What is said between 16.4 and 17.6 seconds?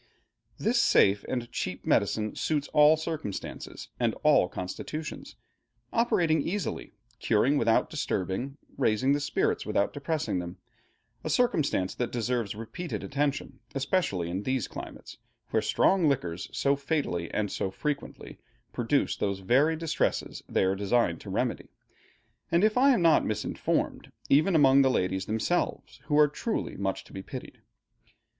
so fatally and